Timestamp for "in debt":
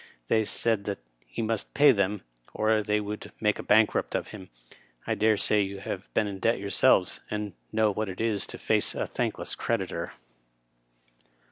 6.25-6.57